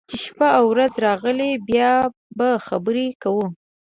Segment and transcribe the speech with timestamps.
[0.09, 1.91] چې شپه او رځې راغلې، بیا
[2.37, 3.45] به خبرې کوو.